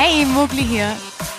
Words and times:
Hey, 0.00 0.24
Mogli 0.24 0.62
hier. 0.62 0.96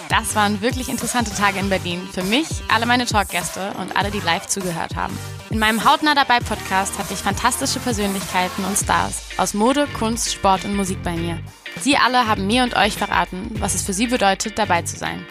Das 0.10 0.36
waren 0.36 0.60
wirklich 0.62 0.90
interessante 0.90 1.32
Tage 1.32 1.60
in 1.60 1.70
Berlin. 1.70 2.02
Für 2.12 2.24
mich, 2.24 2.46
alle 2.68 2.86
meine 2.86 3.06
Talkgäste 3.06 3.72
und 3.80 3.96
alle, 3.96 4.12
die 4.12 4.20
live 4.20 4.48
zugehört 4.48 4.98
haben. 4.98 5.18
In 5.50 5.60
meinem 5.60 5.86
Hautnah 5.86 6.14
dabei 6.14 6.42
Podcast 6.42 7.00
hatte 7.00 7.14
ich 7.14 7.20
fantastische 7.20 7.80
Persönlichkeiten 7.80 8.66
und 8.66 8.76
Stars 8.76 9.30
aus 9.38 9.54
Mode, 9.54 9.88
Kunst, 9.98 10.34
Sport 10.34 10.66
und 10.66 10.76
Musik 10.76 11.02
bei 11.04 11.14
mir. 11.14 11.40
Sie 11.80 11.96
alle 11.96 12.28
haben 12.28 12.48
mir 12.48 12.64
und 12.64 12.76
euch 12.76 12.98
verraten, 12.98 13.50
was 13.60 13.76
es 13.76 13.86
für 13.86 13.94
sie 13.94 14.08
bedeutet, 14.08 14.60
dabei 14.60 14.82
zu 14.82 14.98
sein. 14.98 15.26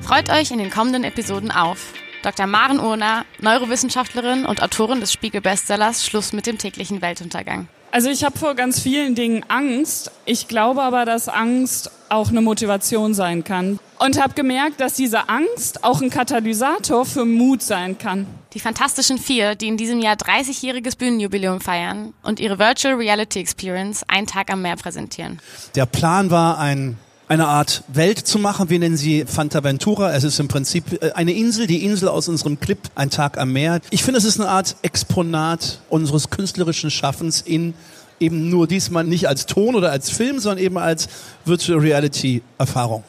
Freut 0.00 0.30
euch 0.30 0.52
in 0.52 0.58
den 0.58 0.70
kommenden 0.70 1.02
Episoden 1.02 1.50
auf 1.50 1.92
Dr. 2.22 2.46
Maren 2.46 2.78
Urner, 2.78 3.24
Neurowissenschaftlerin 3.40 4.46
und 4.46 4.62
Autorin 4.62 5.00
des 5.00 5.12
Spiegel-Bestsellers 5.12 6.06
Schluss 6.06 6.32
mit 6.32 6.46
dem 6.46 6.58
täglichen 6.58 7.02
Weltuntergang. 7.02 7.66
Also 7.90 8.10
ich 8.10 8.22
habe 8.22 8.38
vor 8.38 8.54
ganz 8.54 8.80
vielen 8.80 9.14
Dingen 9.14 9.44
Angst. 9.48 10.10
Ich 10.26 10.46
glaube 10.46 10.82
aber, 10.82 11.04
dass 11.04 11.28
Angst 11.28 11.90
auch 12.10 12.28
eine 12.28 12.40
Motivation 12.40 13.14
sein 13.14 13.44
kann. 13.44 13.78
Und 13.98 14.22
habe 14.22 14.34
gemerkt, 14.34 14.80
dass 14.80 14.94
diese 14.94 15.28
Angst 15.28 15.82
auch 15.84 16.00
ein 16.00 16.10
Katalysator 16.10 17.04
für 17.04 17.24
Mut 17.24 17.62
sein 17.62 17.98
kann. 17.98 18.26
Die 18.54 18.60
Fantastischen 18.60 19.18
Vier, 19.18 19.54
die 19.54 19.68
in 19.68 19.76
diesem 19.76 20.00
Jahr 20.00 20.16
30-jähriges 20.16 20.96
Bühnenjubiläum 20.96 21.60
feiern 21.60 22.14
und 22.22 22.40
ihre 22.40 22.58
Virtual 22.58 22.94
Reality 22.94 23.40
Experience 23.40 24.04
Ein 24.06 24.26
Tag 24.26 24.52
am 24.52 24.62
Meer 24.62 24.76
präsentieren. 24.76 25.40
Der 25.74 25.86
Plan 25.86 26.30
war 26.30 26.58
ein 26.58 26.98
eine 27.28 27.46
Art 27.46 27.82
Welt 27.88 28.18
zu 28.18 28.38
machen. 28.38 28.70
Wir 28.70 28.78
nennen 28.78 28.96
sie 28.96 29.24
Fantaventura. 29.26 30.12
Es 30.12 30.24
ist 30.24 30.40
im 30.40 30.48
Prinzip 30.48 31.02
äh, 31.02 31.12
eine 31.12 31.32
Insel, 31.32 31.66
die 31.66 31.84
Insel 31.84 32.08
aus 32.08 32.28
unserem 32.28 32.58
Clip 32.58 32.78
Ein 32.94 33.10
Tag 33.10 33.38
am 33.38 33.52
Meer. 33.52 33.80
Ich 33.90 34.02
finde, 34.02 34.18
es 34.18 34.24
ist 34.24 34.40
eine 34.40 34.48
Art 34.48 34.76
Exponat 34.82 35.80
unseres 35.88 36.30
künstlerischen 36.30 36.90
Schaffens 36.90 37.42
in 37.42 37.74
eben 38.20 38.48
nur 38.48 38.66
diesmal 38.66 39.04
nicht 39.04 39.28
als 39.28 39.46
Ton 39.46 39.74
oder 39.76 39.92
als 39.92 40.10
Film, 40.10 40.40
sondern 40.40 40.64
eben 40.64 40.78
als 40.78 41.08
Virtual 41.44 41.78
Reality 41.78 42.42
Erfahrung. 42.58 43.04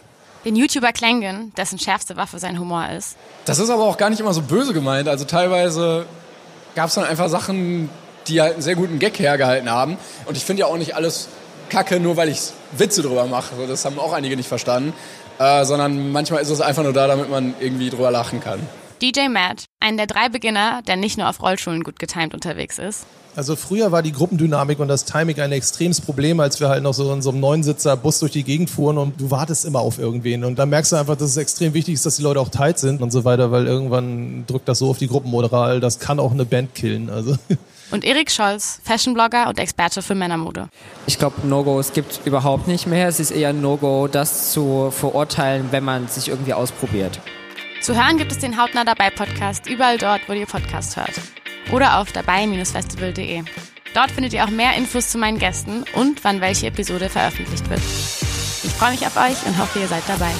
Den 0.45 0.55
YouTuber 0.55 0.93
Klengen, 0.93 1.51
dessen 1.57 1.79
schärfste 1.79 2.15
Waffe 2.15 2.39
sein 2.39 2.59
Humor 2.59 2.87
ist. 2.89 3.17
Das 3.45 3.59
ist 3.59 3.69
aber 3.69 3.83
auch 3.83 3.97
gar 3.97 4.09
nicht 4.09 4.19
immer 4.19 4.33
so 4.33 4.41
böse 4.41 4.73
gemeint. 4.73 5.07
Also 5.09 5.25
teilweise 5.25 6.05
gab 6.75 6.89
es 6.89 6.95
dann 6.95 7.03
einfach 7.05 7.27
Sachen, 7.27 7.89
die 8.27 8.39
halt 8.39 8.53
einen 8.53 8.61
sehr 8.61 8.75
guten 8.75 8.99
Gag 8.99 9.19
hergehalten 9.19 9.69
haben. 9.69 9.97
Und 10.25 10.37
ich 10.37 10.45
finde 10.45 10.61
ja 10.61 10.67
auch 10.67 10.77
nicht 10.77 10.95
alles 10.95 11.27
kacke, 11.69 11.99
nur 11.99 12.17
weil 12.17 12.29
ich 12.29 12.51
Witze 12.77 13.01
drüber 13.01 13.25
mache. 13.25 13.55
Das 13.67 13.85
haben 13.85 13.99
auch 13.99 14.13
einige 14.13 14.35
nicht 14.35 14.49
verstanden. 14.49 14.93
Äh, 15.39 15.63
sondern 15.63 16.11
manchmal 16.11 16.41
ist 16.41 16.49
es 16.49 16.59
einfach 16.59 16.83
nur 16.83 16.91
da, 16.91 17.07
damit 17.07 17.29
man 17.29 17.53
irgendwie 17.61 17.89
drüber 17.89 18.11
lachen 18.11 18.41
kann. 18.41 18.59
DJ 19.01 19.29
Matt, 19.29 19.63
ein 19.79 19.95
der 19.95 20.05
drei 20.05 20.27
Beginner, 20.27 20.81
der 20.85 20.97
nicht 20.97 21.17
nur 21.17 21.29
auf 21.29 21.41
Rollschulen 21.41 21.83
gut 21.83 21.97
getimt 21.97 22.33
unterwegs 22.33 22.77
ist. 22.77 23.05
Also 23.37 23.55
früher 23.55 23.93
war 23.93 24.01
die 24.01 24.11
Gruppendynamik 24.11 24.79
und 24.79 24.89
das 24.89 25.05
Timing 25.05 25.39
ein 25.39 25.53
extremes 25.53 26.01
Problem, 26.01 26.41
als 26.41 26.59
wir 26.59 26.67
halt 26.67 26.83
noch 26.83 26.93
so 26.93 27.13
in 27.13 27.21
so 27.21 27.29
einem 27.29 27.39
Neunsitzer 27.39 27.95
Bus 27.95 28.19
durch 28.19 28.33
die 28.33 28.43
Gegend 28.43 28.69
fuhren 28.69 28.97
und 28.97 29.21
du 29.21 29.31
wartest 29.31 29.63
immer 29.63 29.79
auf 29.79 29.97
irgendwen. 29.97 30.43
Und 30.43 30.59
dann 30.59 30.67
merkst 30.67 30.91
du 30.91 30.97
einfach, 30.97 31.15
dass 31.15 31.29
es 31.29 31.37
extrem 31.37 31.73
wichtig 31.73 31.93
ist, 31.93 32.05
dass 32.05 32.17
die 32.17 32.23
Leute 32.23 32.41
auch 32.41 32.49
tight 32.49 32.79
sind 32.79 33.01
und 33.01 33.11
so 33.11 33.23
weiter, 33.23 33.49
weil 33.49 33.65
irgendwann 33.65 34.43
drückt 34.45 34.67
das 34.67 34.79
so 34.79 34.89
auf 34.89 34.97
die 34.97 35.07
Gruppenmoral, 35.07 35.79
das 35.79 35.99
kann 35.99 36.19
auch 36.19 36.31
eine 36.31 36.43
Band 36.43 36.75
killen. 36.75 37.09
Also. 37.09 37.37
Und 37.91 38.03
Erik 38.03 38.29
Scholz, 38.29 38.79
Fashionblogger 38.83 39.47
und 39.47 39.59
Experte 39.59 40.01
für 40.01 40.15
Männermode. 40.15 40.69
Ich 41.07 41.17
glaube, 41.17 41.47
No-Gos 41.47 41.93
gibt 41.93 42.21
überhaupt 42.25 42.67
nicht 42.67 42.85
mehr. 42.85 43.07
Es 43.07 43.19
ist 43.19 43.31
eher 43.31 43.53
No-Go, 43.53 44.07
das 44.07 44.51
zu 44.51 44.91
verurteilen, 44.91 45.69
wenn 45.71 45.83
man 45.83 46.07
sich 46.07 46.29
irgendwie 46.29 46.53
ausprobiert. 46.53 47.19
Zu 47.81 47.95
hören 47.95 48.17
gibt 48.17 48.31
es 48.31 48.39
den 48.39 48.61
Hautnah 48.61 48.83
dabei 48.83 49.09
Podcast 49.09 49.67
überall 49.67 49.97
dort, 49.97 50.21
wo 50.27 50.33
ihr 50.33 50.45
Podcast 50.45 50.97
hört. 50.97 51.13
Oder 51.71 51.99
auf 51.99 52.11
dabei-festival.de. 52.11 53.43
Dort 53.93 54.11
findet 54.11 54.33
ihr 54.33 54.43
auch 54.43 54.49
mehr 54.49 54.75
Infos 54.75 55.09
zu 55.09 55.17
meinen 55.17 55.39
Gästen 55.39 55.83
und 55.93 56.23
wann 56.23 56.41
welche 56.41 56.67
Episode 56.67 57.09
veröffentlicht 57.09 57.69
wird. 57.69 57.81
Ich 57.81 58.71
freue 58.73 58.91
mich 58.91 59.05
auf 59.05 59.17
euch 59.17 59.45
und 59.47 59.57
hoffe, 59.57 59.79
ihr 59.79 59.87
seid 59.87 60.03
dabei. 60.07 60.31